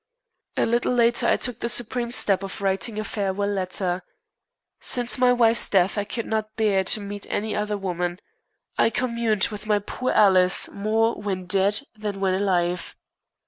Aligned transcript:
A 0.57 0.65
little 0.65 0.93
later, 0.93 1.27
I 1.27 1.37
took 1.37 1.59
the 1.59 1.69
supreme 1.69 2.09
step 2.09 2.41
of 2.41 2.59
writing 2.59 2.97
a 2.97 3.03
farewell 3.03 3.47
letter. 3.49 4.01
Since 4.79 5.19
my 5.19 5.31
wife's 5.31 5.69
death 5.69 5.95
I 5.95 6.05
could 6.05 6.25
not 6.25 6.55
bear 6.55 6.83
to 6.85 6.99
meet 6.99 7.27
any 7.29 7.55
other 7.55 7.77
woman. 7.77 8.19
I 8.79 8.89
communed 8.89 9.49
with 9.49 9.67
my 9.67 9.77
poor 9.77 10.09
Alice 10.09 10.71
more 10.71 11.13
when 11.21 11.45
dead 11.45 11.81
than 11.95 12.19
when 12.19 12.33
alive. 12.33 12.95